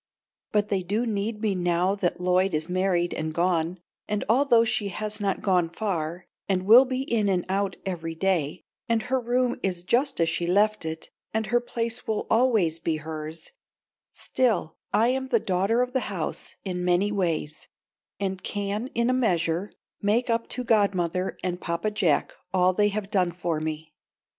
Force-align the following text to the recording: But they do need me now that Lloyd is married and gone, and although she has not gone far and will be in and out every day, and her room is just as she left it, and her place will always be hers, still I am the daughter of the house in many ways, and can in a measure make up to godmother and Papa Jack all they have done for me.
But 0.51 0.69
they 0.69 0.81
do 0.81 1.05
need 1.05 1.43
me 1.43 1.53
now 1.53 1.93
that 1.93 2.19
Lloyd 2.19 2.55
is 2.55 2.67
married 2.67 3.13
and 3.13 3.31
gone, 3.31 3.77
and 4.07 4.25
although 4.27 4.63
she 4.63 4.87
has 4.87 5.21
not 5.21 5.43
gone 5.43 5.69
far 5.69 6.25
and 6.49 6.63
will 6.65 6.85
be 6.85 7.03
in 7.03 7.29
and 7.29 7.45
out 7.47 7.75
every 7.85 8.15
day, 8.15 8.63
and 8.89 9.03
her 9.03 9.19
room 9.19 9.59
is 9.61 9.83
just 9.83 10.19
as 10.19 10.27
she 10.27 10.47
left 10.47 10.85
it, 10.85 11.11
and 11.35 11.45
her 11.45 11.59
place 11.61 12.07
will 12.07 12.25
always 12.31 12.79
be 12.79 12.95
hers, 12.97 13.51
still 14.11 14.75
I 14.91 15.09
am 15.09 15.27
the 15.27 15.39
daughter 15.39 15.83
of 15.83 15.93
the 15.93 15.99
house 16.09 16.55
in 16.65 16.83
many 16.83 17.11
ways, 17.11 17.67
and 18.19 18.41
can 18.41 18.87
in 18.95 19.07
a 19.07 19.13
measure 19.13 19.71
make 20.01 20.31
up 20.31 20.47
to 20.47 20.63
godmother 20.63 21.37
and 21.43 21.61
Papa 21.61 21.91
Jack 21.91 22.33
all 22.51 22.73
they 22.73 22.87
have 22.89 23.11
done 23.11 23.31
for 23.31 23.59
me. 23.59 23.93